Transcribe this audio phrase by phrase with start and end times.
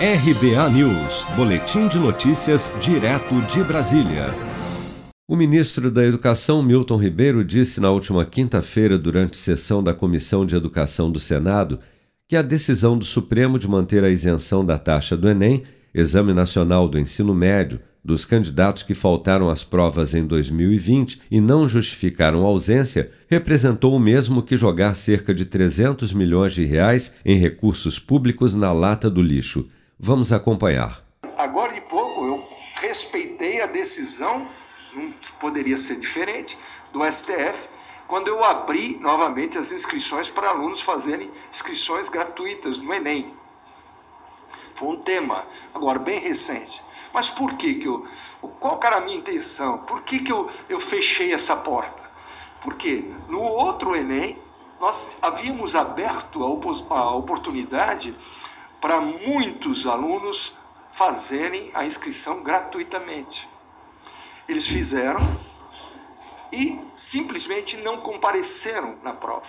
[0.00, 4.32] RBA News, Boletim de Notícias, direto de Brasília.
[5.28, 10.54] O ministro da Educação, Milton Ribeiro, disse na última quinta-feira, durante sessão da Comissão de
[10.54, 11.80] Educação do Senado,
[12.28, 16.88] que a decisão do Supremo de manter a isenção da taxa do Enem, Exame Nacional
[16.88, 23.10] do Ensino Médio, dos candidatos que faltaram às provas em 2020 e não justificaram ausência
[23.26, 28.70] representou o mesmo que jogar cerca de 300 milhões de reais em recursos públicos na
[28.70, 29.68] lata do lixo.
[30.00, 31.02] Vamos acompanhar.
[31.36, 34.46] Agora de pouco eu respeitei a decisão,
[34.94, 36.56] não poderia ser diferente,
[36.92, 37.68] do STF,
[38.06, 43.34] quando eu abri novamente as inscrições para alunos fazerem inscrições gratuitas no Enem.
[44.76, 45.44] Foi um tema,
[45.74, 46.80] agora bem recente.
[47.12, 48.06] Mas por que, que eu.
[48.60, 49.78] Qual era a minha intenção?
[49.78, 52.08] Por que, que eu, eu fechei essa porta?
[52.62, 54.38] Porque no outro Enem,
[54.78, 58.14] nós havíamos aberto a, a oportunidade
[58.80, 60.56] para muitos alunos
[60.92, 63.48] fazerem a inscrição gratuitamente.
[64.48, 65.20] Eles fizeram
[66.52, 69.46] e simplesmente não compareceram na prova.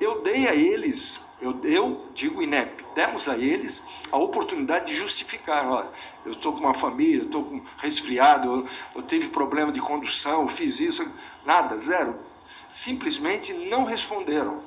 [0.00, 5.66] Eu dei a eles, eu, eu digo INEP, demos a eles a oportunidade de justificar.
[5.68, 5.88] Olha,
[6.24, 10.42] eu estou com uma família, eu estou com resfriado, eu, eu tive problema de condução,
[10.42, 11.08] eu fiz isso,
[11.44, 12.16] nada, zero.
[12.68, 14.62] Simplesmente não responderam.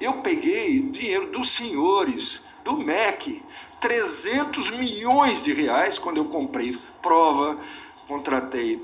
[0.00, 3.42] Eu peguei dinheiro dos senhores, do MEC,
[3.80, 7.58] 300 milhões de reais quando eu comprei prova,
[8.06, 8.82] contratei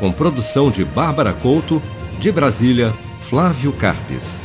[0.00, 1.82] Com produção de Bárbara Couto,
[2.18, 4.40] de Brasília, Flávio Carpes.